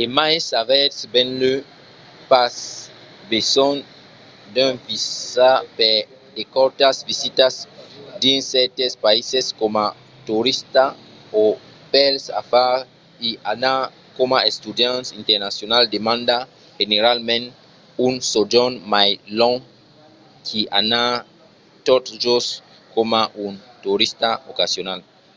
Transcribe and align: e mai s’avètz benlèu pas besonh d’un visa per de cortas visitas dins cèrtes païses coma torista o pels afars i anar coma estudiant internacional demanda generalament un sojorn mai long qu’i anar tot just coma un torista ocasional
e 0.00 0.04
mai 0.16 0.34
s’avètz 0.48 0.98
benlèu 1.12 1.58
pas 2.30 2.56
besonh 3.30 3.78
d’un 4.54 4.74
visa 4.88 5.50
per 5.78 5.96
de 6.36 6.42
cortas 6.56 6.96
visitas 7.10 7.54
dins 8.22 8.42
cèrtes 8.52 8.92
païses 9.04 9.46
coma 9.60 9.86
torista 10.28 10.84
o 11.42 11.44
pels 11.92 12.24
afars 12.40 12.84
i 13.28 13.30
anar 13.52 13.80
coma 14.18 14.38
estudiant 14.50 15.06
internacional 15.20 15.82
demanda 15.96 16.36
generalament 16.80 17.46
un 18.06 18.14
sojorn 18.32 18.74
mai 18.94 19.10
long 19.40 19.58
qu’i 20.46 20.60
anar 20.80 21.10
tot 21.88 22.04
just 22.24 22.50
coma 22.94 23.22
un 23.46 23.52
torista 23.84 24.30
ocasional 24.52 25.00